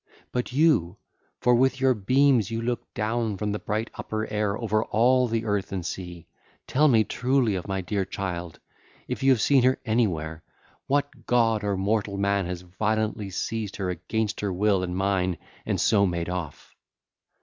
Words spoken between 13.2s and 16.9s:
seized her against her will and mine, and so made off.